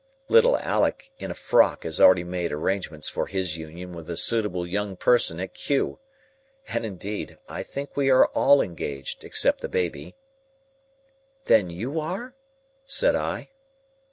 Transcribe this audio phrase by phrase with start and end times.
[0.29, 4.65] Little Alick in a frock has already made arrangements for his union with a suitable
[4.65, 5.99] young person at Kew.
[6.69, 10.15] And indeed, I think we are all engaged, except the baby."
[11.45, 12.33] "Then you are?"
[12.87, 13.49] said I.